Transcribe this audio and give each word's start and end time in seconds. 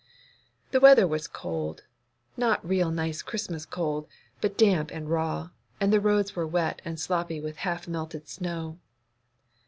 The 0.71 0.79
weather 0.79 1.05
was 1.05 1.27
cold—not 1.27 2.67
real 2.67 2.89
nice 2.89 3.21
Christmas 3.21 3.67
cold, 3.67 4.07
but 4.41 4.57
damp 4.57 4.89
and 4.89 5.07
raw, 5.07 5.51
and 5.79 5.93
the 5.93 6.01
roads 6.01 6.35
were 6.35 6.47
wet 6.47 6.81
and 6.83 6.99
sloppy 6.99 7.39
with 7.39 7.57
half 7.57 7.87
melted 7.87 8.27
snow. 8.27 8.79